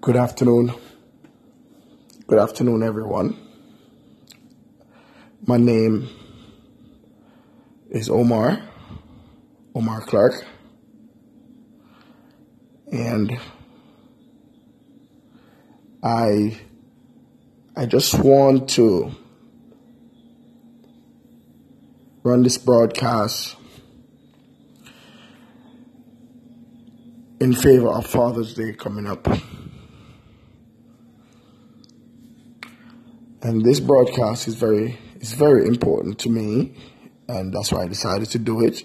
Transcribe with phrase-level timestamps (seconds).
[0.00, 0.72] Good afternoon.
[2.28, 3.36] Good afternoon, everyone.
[5.44, 6.08] My name
[7.90, 8.62] is Omar,
[9.74, 10.46] Omar Clark,
[12.92, 13.36] and
[16.00, 16.56] I
[17.76, 19.10] I just want to
[22.22, 23.56] run this broadcast
[27.40, 29.26] in favor of Father's Day coming up.
[33.42, 36.74] And this broadcast is very is very important to me,
[37.28, 38.82] and that's why I decided to do it.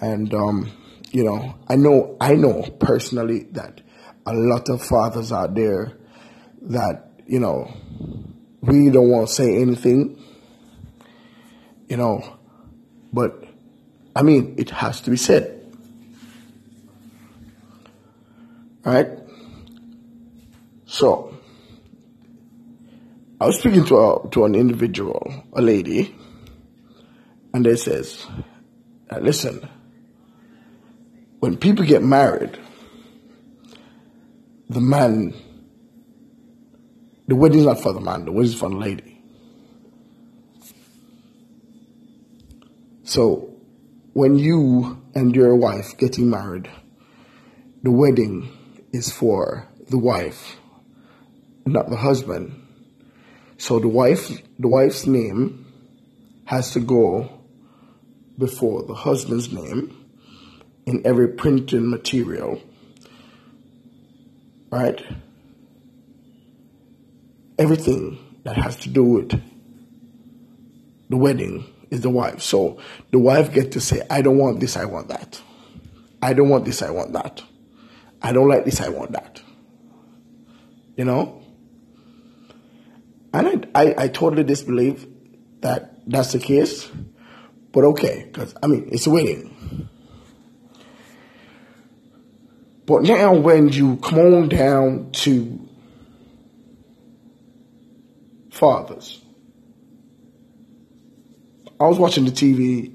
[0.00, 0.70] And um,
[1.12, 3.82] you know, I know I know personally that
[4.26, 5.92] a lot of fathers out there
[6.62, 7.70] that you know
[8.62, 10.22] we don't want to say anything,
[11.88, 12.38] you know,
[13.12, 13.44] but
[14.16, 15.60] I mean it has to be said.
[18.82, 19.08] Right?
[20.86, 21.33] So,
[23.44, 26.16] I was speaking to a, to an individual, a lady,
[27.52, 28.26] and they says,
[29.20, 29.68] listen,
[31.40, 32.58] when people get married,
[34.70, 35.34] the man,
[37.28, 39.22] the wedding's not for the man, the wedding's for the lady.
[43.02, 43.54] So,
[44.14, 46.70] when you and your wife getting married,
[47.82, 48.48] the wedding
[48.94, 50.56] is for the wife,
[51.66, 52.62] not the husband.
[53.58, 55.66] So the wife, the wife's name
[56.46, 57.30] has to go
[58.36, 59.96] before the husband's name
[60.86, 62.60] in every printing material,
[64.70, 65.02] right?
[67.58, 69.40] Everything that has to do with
[71.08, 72.42] the wedding is the wife.
[72.42, 72.78] So
[73.10, 75.40] the wife get to say, I don't want this, I want that.
[76.20, 77.42] I don't want this, I want that.
[78.20, 79.40] I don't like this, I want that.
[80.96, 81.43] You know?
[83.34, 85.08] And I, I, I totally disbelieve
[85.60, 86.88] that that's the case.
[87.72, 89.88] But okay, because, I mean, it's a wedding.
[92.86, 95.68] But now when you come on down to
[98.52, 99.20] fathers,
[101.80, 102.94] I was watching the TV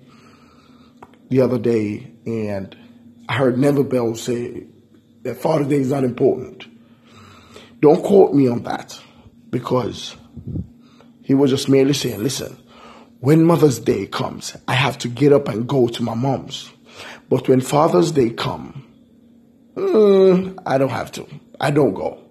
[1.27, 2.77] the other day and
[3.27, 4.67] I heard Neville Bell say
[5.23, 6.65] that Father's Day is not important.
[7.81, 8.97] Don't quote me on that
[9.49, 10.15] because
[11.21, 12.57] he was just merely saying, listen,
[13.19, 16.71] when Mother's Day comes, I have to get up and go to my mom's.
[17.29, 18.85] But when Father's Day come,
[19.75, 21.27] mm, I don't have to.
[21.59, 22.23] I don't go.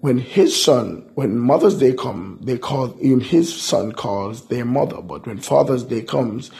[0.00, 5.00] When his son, when Mother's Day come, they call even his son calls their mother.
[5.00, 6.50] But when Father's Day comes,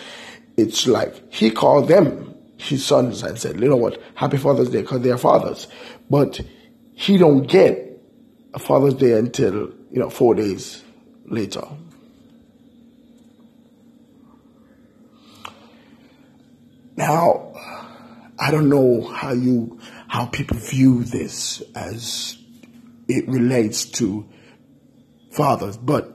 [0.57, 4.83] it's like he called them his sons and said, you know what, happy Father's Day
[4.83, 5.67] because they are fathers.
[6.09, 6.41] But
[6.95, 8.01] he don't get
[8.55, 10.83] a Father's Day until, you know, four days
[11.25, 11.63] later.
[16.97, 17.55] Now,
[18.39, 19.79] I don't know how you,
[20.09, 22.37] how people view this as
[23.07, 24.29] it relates to
[25.31, 26.13] fathers, but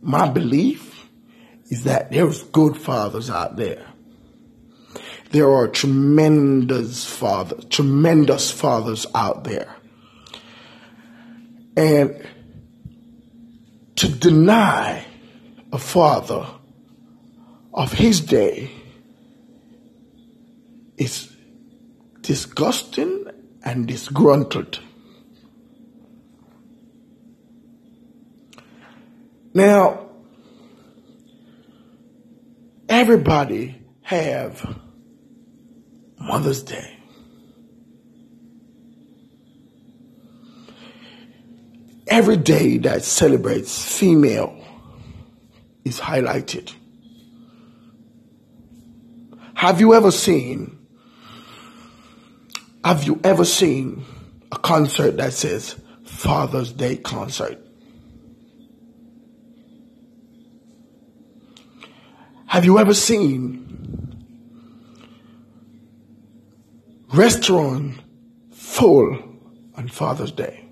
[0.00, 1.08] my belief
[1.66, 3.84] is that there's good fathers out there
[5.34, 9.74] there are tremendous fathers, tremendous fathers out there.
[11.76, 12.24] And
[13.96, 15.04] to deny
[15.72, 16.46] a father
[17.72, 18.70] of his day
[20.96, 21.30] is
[22.20, 23.26] disgusting
[23.64, 24.80] and disgruntled.
[29.52, 30.08] Now,
[32.88, 34.78] everybody have
[36.18, 36.98] Mother's Day.
[42.06, 44.62] Every day that celebrates female
[45.84, 46.74] is highlighted.
[49.54, 50.78] Have you ever seen,
[52.84, 54.04] have you ever seen
[54.52, 57.58] a concert that says Father's Day concert?
[62.46, 63.64] Have you ever seen
[67.14, 67.94] restaurant
[68.50, 69.16] full
[69.76, 70.64] on Father's Day.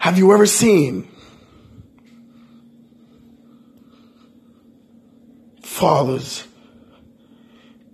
[0.00, 1.06] Have you ever seen
[5.62, 6.42] fathers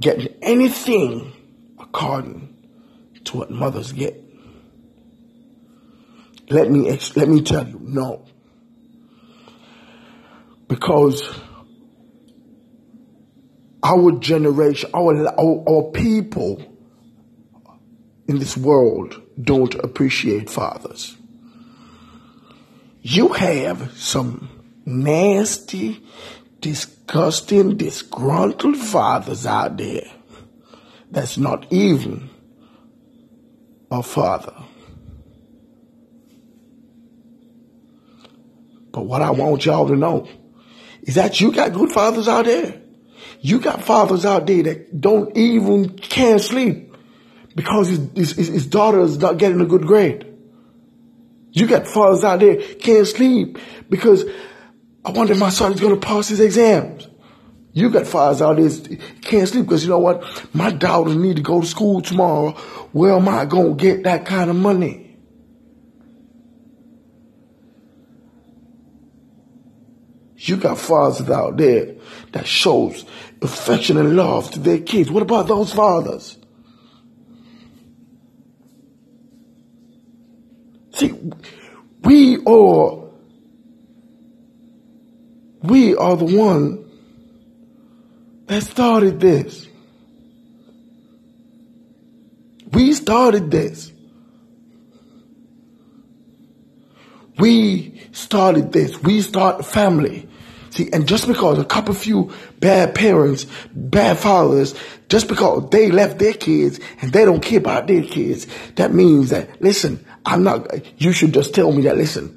[0.01, 1.33] getting anything
[1.81, 2.57] according
[3.25, 4.23] to what mothers get?
[6.49, 8.25] Let me let me tell you, no.
[10.69, 11.29] Because
[13.83, 16.63] our generation, our, our, our people
[18.29, 21.17] in this world don't appreciate fathers.
[23.09, 24.49] You have some
[24.85, 26.03] nasty,
[26.59, 30.11] disgusting, disgruntled fathers out there
[31.13, 32.29] that's not even
[33.93, 34.57] a father.
[38.91, 40.27] But what I want y'all to know
[41.03, 42.83] is that you got good fathers out there.
[43.39, 46.93] You got fathers out there that don't even can't sleep
[47.55, 50.36] because his, his, his daughter is not getting a good grade.
[51.57, 53.57] You got fathers out there can't sleep
[53.89, 54.27] because
[55.07, 57.09] I wonder if my son is going to pass his exams.
[57.73, 60.23] You got fathers out there can't sleep because you know what?
[60.55, 62.51] My daughter need to go to school tomorrow.
[62.93, 65.17] Where am I going to get that kind of money?
[70.37, 71.95] You got fathers out there
[72.33, 73.07] that shows
[73.41, 75.11] affection and love to their kids.
[75.11, 76.37] What about those fathers?
[80.97, 81.13] See,
[82.03, 83.05] we are
[85.63, 86.91] we are the one
[88.47, 89.69] that started this.
[92.73, 93.93] We started this.
[97.39, 98.99] We started this.
[99.03, 100.27] We start family.
[100.71, 103.45] See, and just because a couple few bad parents,
[103.75, 104.75] bad fathers,
[105.11, 108.47] just because they left their kids and they don't care about their kids,
[108.77, 110.67] that means that, listen, I'm not,
[111.01, 112.37] you should just tell me that, listen,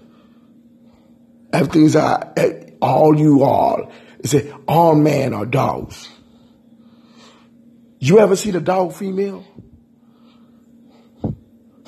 [1.51, 2.31] everything's, uh,
[2.81, 3.89] all you are,
[4.19, 6.07] it all men are dogs.
[7.97, 9.43] You ever see the dog female?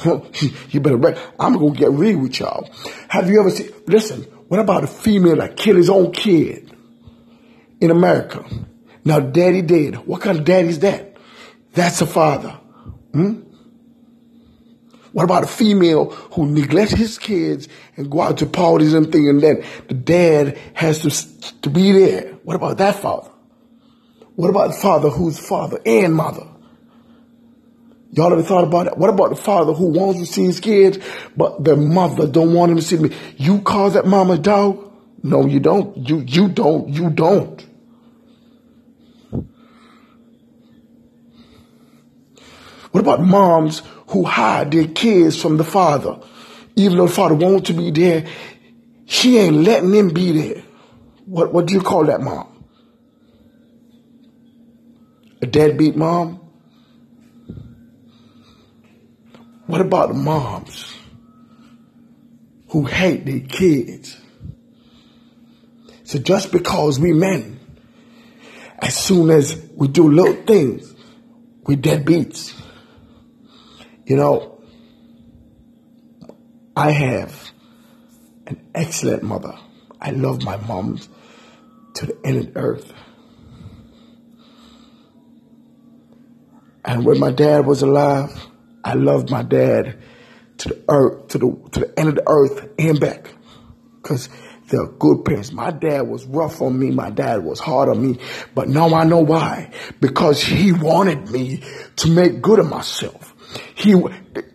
[0.70, 2.68] you better, I'm gonna get real with y'all.
[3.08, 6.76] Have you ever seen, listen, what about a female that killed his own kid
[7.80, 8.44] in America?
[9.06, 10.08] Now daddy dead.
[10.08, 11.16] What kind of daddy is that?
[11.74, 12.60] That's a father.
[13.14, 13.42] Hmm?
[15.14, 17.68] What about a female who neglects his kids
[17.98, 21.92] and go out to parties and things and then the dad has to, to be
[21.92, 22.34] there?
[22.44, 23.30] What about that father?
[24.36, 26.48] What about the father who's father and mother?
[28.14, 28.98] Y'all ever thought about it?
[28.98, 30.98] What about the father who wants to see his kids,
[31.38, 33.12] but the mother don't want him to see them?
[33.38, 34.92] You call that mama dog?
[35.24, 35.96] No, you don't.
[36.10, 36.90] You you don't.
[36.90, 37.66] You don't.
[42.92, 46.20] What about moms who hide their kids from the father?
[46.76, 48.26] Even though the father wants to be there,
[49.06, 50.64] she ain't letting him be there.
[51.26, 52.48] What what do you call that mom?
[55.42, 56.40] A deadbeat mom?
[59.68, 60.98] What about the moms
[62.70, 64.18] who hate their kids?
[66.04, 67.58] So just because we men,
[68.80, 70.94] as soon as we do little things,
[71.66, 72.62] we deadbeats.
[74.12, 74.60] You know,
[76.76, 77.52] I have
[78.46, 79.58] an excellent mother.
[80.02, 81.00] I love my mom
[81.94, 82.94] to the end of the earth.
[86.84, 88.50] And when my dad was alive,
[88.84, 89.98] I loved my dad
[90.58, 93.34] to the earth, to the to the end of the earth and back,
[94.02, 94.28] because
[94.68, 95.54] they're good parents.
[95.54, 96.92] My dad was rough on me.
[96.92, 98.20] My dad was hard on me,
[98.56, 99.72] but now I know why.
[100.02, 101.64] Because he wanted me
[101.96, 103.31] to make good of myself.
[103.76, 103.96] He.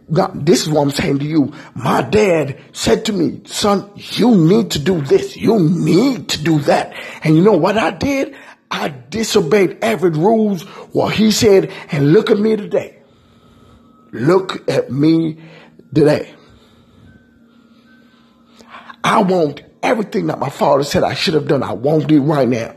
[0.08, 1.52] Now, this is what I'm saying to you.
[1.74, 5.36] My dad said to me, son, you need to do this.
[5.36, 6.94] You need to do that.
[7.24, 8.36] And you know what I did?
[8.70, 10.62] I disobeyed every rules
[10.92, 12.98] what he said and look at me today.
[14.12, 15.38] Look at me
[15.92, 16.32] today.
[19.02, 21.62] I want everything that my father said I should have done.
[21.62, 22.76] I won't do right now.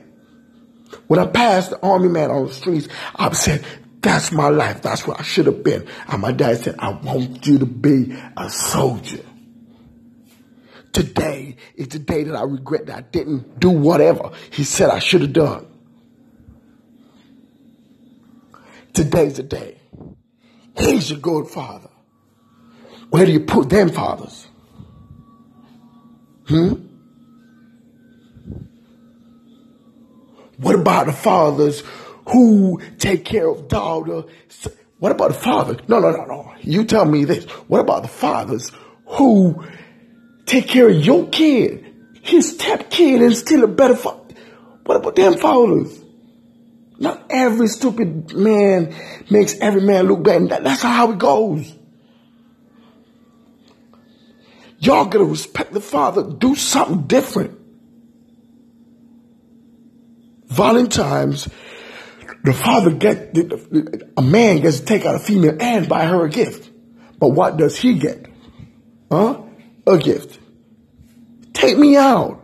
[1.07, 3.65] When I passed the army man on the streets, I said,
[4.01, 4.81] that's my life.
[4.81, 5.87] That's where I should have been.
[6.07, 9.23] And my dad said, I want you to be a soldier.
[10.93, 14.99] Today is the day that I regret that I didn't do whatever he said I
[14.99, 15.67] should have done.
[18.93, 19.77] Today's the day.
[20.77, 21.89] He's your good father.
[23.09, 24.47] Where do you put them fathers?
[26.47, 26.73] Hmm?
[30.57, 31.83] What about the fathers
[32.31, 34.23] who take care of daughter?
[34.99, 35.77] What about the father?
[35.87, 36.53] No, no, no, no.
[36.61, 37.45] You tell me this.
[37.67, 38.71] What about the fathers
[39.05, 39.65] who
[40.45, 41.85] take care of your kid?
[42.21, 44.35] His step kid and still a better father.
[44.85, 45.99] What about them fathers?
[46.97, 48.93] Not every stupid man
[49.29, 50.49] makes every man look bad.
[50.49, 51.73] That, that's how it goes.
[54.79, 56.23] Y'all gotta respect the father.
[56.23, 57.57] Do something different.
[60.47, 61.47] Valentine's
[62.43, 63.35] The father get
[64.17, 66.69] a man gets to take out a female and buy her a gift.
[67.19, 68.27] But what does he get?
[69.11, 69.41] Huh?
[69.85, 70.39] A gift.
[71.53, 72.39] Take me out.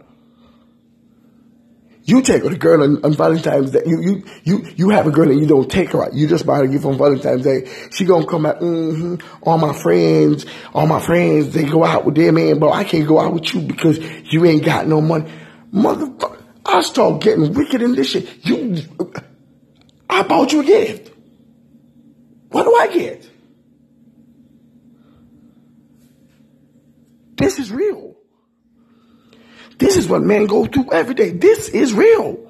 [2.04, 3.82] You take a girl on, on, Valentine's Day.
[3.86, 6.14] You, you, you, you have a girl and you don't take her out.
[6.14, 7.68] You just buy her a gift on Valentine's Day.
[7.92, 9.16] She gonna come out, mm-hmm.
[9.42, 13.08] All my friends, all my friends, they go out with their man, but I can't
[13.08, 13.98] go out with you because
[14.32, 15.32] you ain't got no money.
[15.74, 18.46] Motherfucker, I start getting wicked in this shit.
[18.46, 18.84] You,
[20.10, 21.12] I bought you a gift.
[22.50, 23.30] What do I get?
[27.38, 28.16] This is real.
[29.78, 31.32] This is what men go through every day.
[31.32, 32.42] This is real.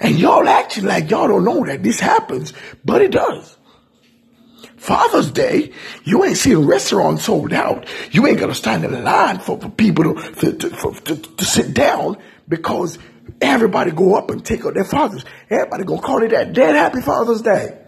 [0.00, 2.52] And y'all acting like y'all don't know that this happens,
[2.84, 3.56] but it does.
[4.76, 5.72] Father's Day,
[6.04, 7.86] you ain't seeing restaurants sold out.
[8.12, 11.74] You ain't gonna stand in line for, for people to, to, for, to, to sit
[11.74, 12.16] down
[12.48, 12.98] because
[13.40, 15.24] everybody go up and take out their fathers.
[15.50, 16.52] Everybody gonna call it that.
[16.52, 17.78] Dad, happy Father's Day.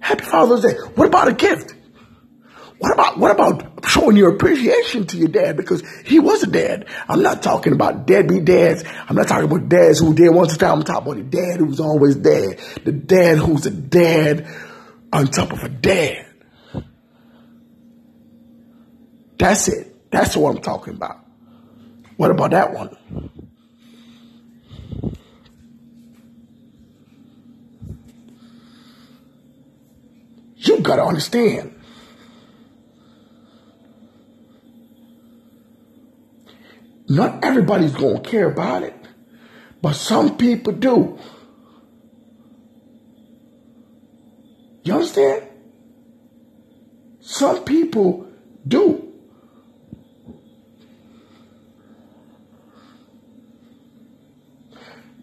[0.00, 0.78] Happy Father's Day.
[0.94, 1.74] What about a gift?
[2.78, 5.56] What about, what about showing your appreciation to your dad?
[5.56, 6.86] Because he was a dad.
[7.08, 8.84] I'm not talking about deadbeat dads.
[9.08, 10.78] I'm not talking about dads who did once a time.
[10.78, 12.60] I'm talking about the dad who's always dad.
[12.84, 14.46] The dad who's a dad
[15.12, 16.26] on top of a dad.
[19.38, 20.10] That's it.
[20.10, 21.18] That's what I'm talking about.
[22.16, 22.96] What about that one?
[30.88, 31.78] You gotta understand.
[37.10, 38.96] Not everybody's going to care about it,
[39.82, 41.18] but some people do.
[44.84, 45.48] You understand?
[47.20, 48.26] Some people
[48.66, 49.12] do.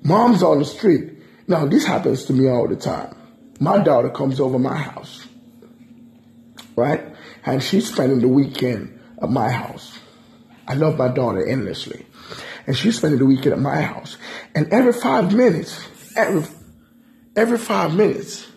[0.04, 1.14] Mom's on the street.
[1.48, 3.16] Now, this happens to me all the time.
[3.60, 5.26] My daughter comes over my house,
[6.76, 7.16] right?
[7.46, 10.00] And she's spending the weekend at my house.
[10.68, 12.06] I love my daughter endlessly.
[12.68, 14.18] And she's spending the weekend at my house.
[14.56, 15.80] And every five minutes,
[16.16, 16.44] every,
[17.36, 18.48] every five minutes,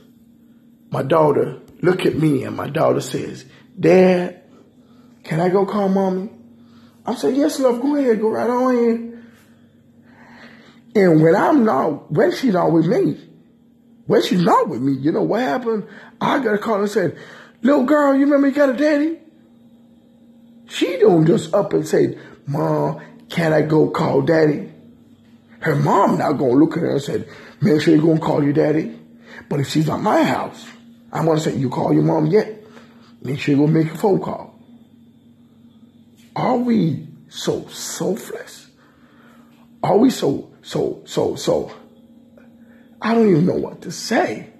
[0.91, 3.45] my daughter look at me and my daughter says,
[3.79, 4.43] Dad,
[5.25, 6.31] can I go call mommy?
[7.05, 9.27] I said, yes, love, go ahead, go right on in.
[10.95, 13.19] And when I'm not, when she's not with me,
[14.07, 15.87] when she's not with me, you know what happened?
[16.21, 17.19] I got a call and said,
[17.63, 19.19] little girl, you remember you got a daddy?
[20.69, 24.73] She don't just up and say, Mom, can I go call daddy?
[25.61, 27.25] Her mom not gonna look at her and say,
[27.61, 28.99] make sure you're gonna call your daddy.
[29.49, 30.67] But if she's at my house,
[31.13, 32.63] I'm gonna say, you call your mom yet?
[33.23, 34.55] Make sure you go make a phone call.
[36.37, 38.69] Are we so selfless?
[39.83, 41.73] Are we so, so, so, so?
[43.03, 44.53] I don't even know what to say.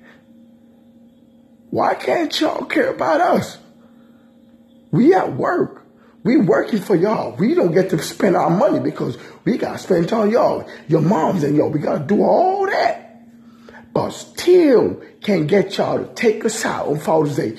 [1.71, 3.59] Why can't y'all care about us?
[4.91, 5.87] We at work.
[6.25, 7.37] We working for y'all.
[7.37, 10.69] We don't get to spend our money because we got to spend on y'all.
[10.89, 11.71] Your moms and y'all.
[11.71, 13.05] We got to do all that.
[13.93, 17.57] But still can't get y'all to take us out on Father's Day.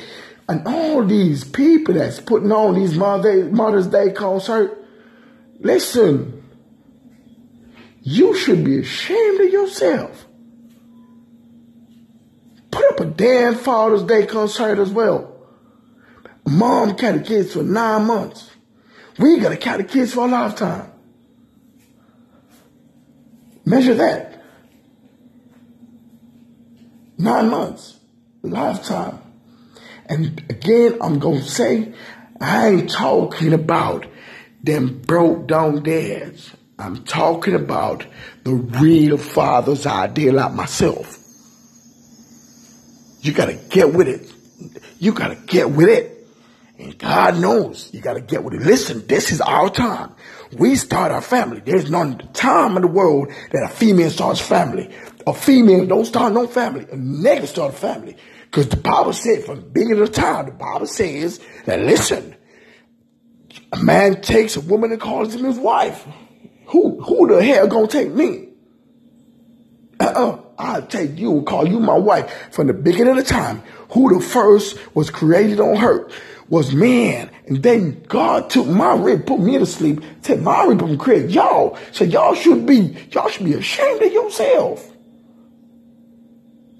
[0.47, 4.83] And all these people that's putting on these Mother's Day concert,
[5.59, 6.43] listen,
[8.01, 10.25] you should be ashamed of yourself.
[12.99, 15.33] A damn Father's Day comes concert as well.
[16.45, 18.51] Mom carried kids for nine months.
[19.17, 20.91] We got to carry kids for a lifetime.
[23.63, 24.43] Measure that.
[27.17, 27.97] Nine months,
[28.41, 29.19] lifetime.
[30.07, 31.93] And again, I'm going to say,
[32.41, 34.07] I ain't talking about
[34.61, 36.51] them broke down dads.
[36.77, 38.05] I'm talking about
[38.43, 41.18] the real fathers out there like myself.
[43.21, 44.31] You gotta get with it.
[44.99, 46.19] You gotta get with it.
[46.79, 48.61] And God knows you got to get with it.
[48.61, 50.15] Listen, this is our time.
[50.57, 51.59] We start our family.
[51.59, 54.89] There's no time in the world that a female starts family.
[55.27, 56.83] A female don't start no family.
[56.85, 58.15] A nigga start a family.
[58.45, 62.33] Because the Bible said from the beginning of time, the Bible says that listen,
[63.73, 66.07] a man takes a woman and calls him his wife.
[66.67, 68.49] Who who the hell gonna take me?
[69.99, 70.39] Uh-uh.
[70.59, 72.29] I'll take you and call you my wife.
[72.51, 76.13] From the beginning of the time, who the first was created on earth
[76.49, 77.31] was man.
[77.47, 81.31] And then God took my rib, put me to sleep, took my rib from Craig.
[81.31, 84.85] Y'all said y'all should be, y'all should be ashamed of yourself.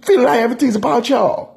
[0.02, 1.49] Feeling like everything's about y'all.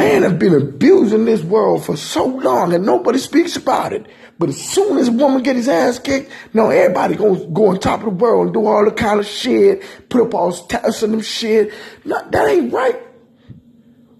[0.00, 4.06] Man has been abusing this world for so long and nobody speaks about it.
[4.38, 7.80] But as soon as a woman get his ass kicked, no, everybody gonna go on
[7.80, 11.02] top of the world and do all the kind of shit, put up all stats
[11.02, 11.74] and them shit.
[12.06, 12.98] No, that ain't right.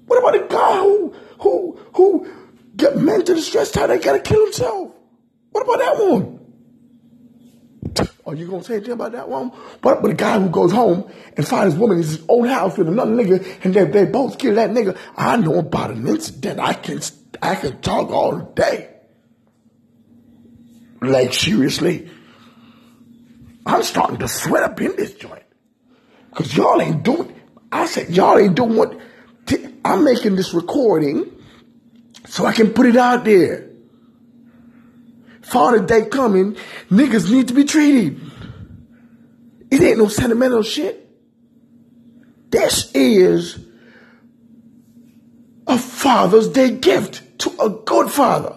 [0.05, 2.31] What about the guy who who who
[2.77, 4.93] get mentally stressed out, they gotta kill himself?
[5.51, 6.41] What about that one?
[8.31, 9.51] Are you gonna say anything about that one?
[9.81, 12.79] But but the guy who goes home and finds his woman in his own house
[12.79, 14.97] with another nigga, and they, they both kill that nigga.
[15.17, 16.61] I know about an incident.
[16.61, 17.01] I can
[17.43, 18.89] I can talk all day.
[21.01, 22.09] Like seriously,
[23.67, 25.43] I'm starting to sweat up in this joint
[26.29, 27.35] because y'all ain't doing.
[27.73, 28.97] I said y'all ain't doing what.
[29.85, 31.33] I'm making this recording
[32.27, 33.70] so I can put it out there.
[35.43, 36.57] Father Day coming,
[36.91, 38.21] niggas need to be treated.
[39.71, 41.09] It ain't no sentimental shit.
[42.51, 43.59] This is
[45.67, 48.57] a Father's Day gift to a good father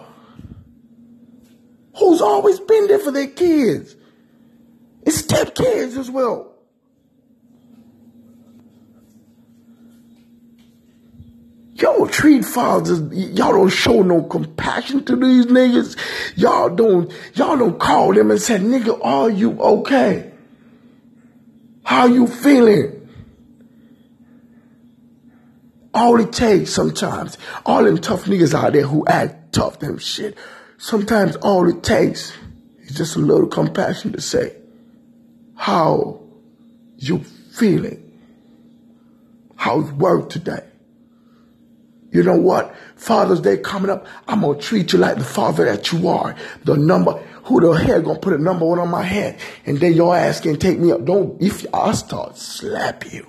[1.96, 3.94] who's always been there for their kids.
[5.04, 6.53] And step kids as well.
[11.76, 15.96] Y'all treat fathers, y'all don't show no compassion to these niggas.
[16.36, 20.32] Y'all don't, y'all don't call them and say, nigga, are you okay?
[21.82, 23.08] How you feeling?
[25.92, 30.38] All it takes sometimes, all them tough niggas out there who act tough, them shit.
[30.78, 32.32] Sometimes all it takes
[32.82, 34.56] is just a little compassion to say,
[35.56, 36.20] how
[36.98, 38.00] you feeling?
[39.56, 40.64] How's work today?
[42.14, 42.72] You know what?
[42.94, 44.06] Father's Day coming up.
[44.28, 46.36] I'm to treat you like the father that you are.
[46.62, 49.40] The number, who the hell to put a number one on my head?
[49.66, 51.04] And then your ass can take me up.
[51.04, 53.26] Don't, if I start slap you,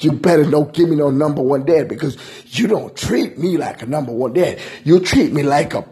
[0.00, 3.80] you better don't give me no number one dad because you don't treat me like
[3.80, 4.58] a number one dad.
[4.82, 5.86] You treat me like a,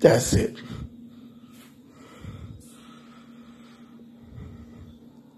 [0.00, 0.56] that's it.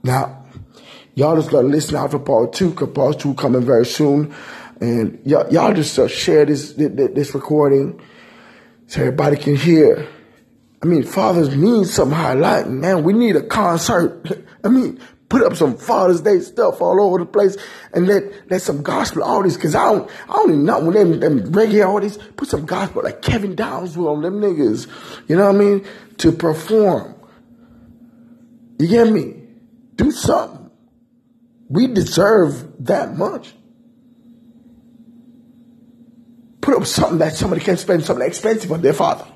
[0.02, 0.46] Now,
[1.14, 4.34] y'all just gotta listen out for part two, cause part two coming very soon.
[4.80, 8.00] And y'all, y'all just uh, share this, this recording
[8.86, 10.06] so everybody can hear.
[10.82, 13.04] I mean, fathers need some highlighting, man.
[13.04, 14.46] We need a concert.
[14.64, 17.56] I mean, put up some Father's Day stuff all over the place
[17.92, 21.20] and let, let some gospel artists, cause I don't, I don't even know when them,
[21.20, 24.86] them reggae artists put some gospel like Kevin Downswell on them niggas,
[25.28, 25.86] you know what I mean?
[26.18, 27.14] To perform.
[28.78, 29.42] You get me?
[29.94, 30.70] Do something.
[31.68, 33.54] We deserve that much.
[36.84, 39.26] Something that somebody can spend something expensive on their father.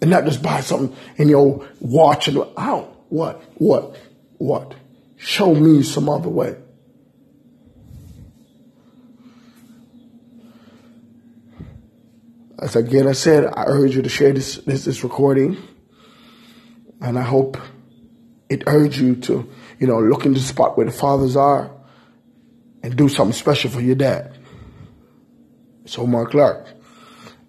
[0.00, 3.04] And not just buy something in your watch and out.
[3.10, 3.42] What?
[3.56, 3.96] What?
[4.38, 4.74] What?
[5.16, 6.56] Show me some other way.
[12.58, 15.56] As again I said, I urge you to share this, this, this recording.
[17.00, 17.56] And I hope
[18.48, 21.70] it urge you to, you know, look in the spot where the fathers are
[22.82, 24.39] and do something special for your dad.
[25.90, 26.68] So Mark Clark,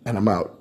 [0.04, 0.61] and I'm out.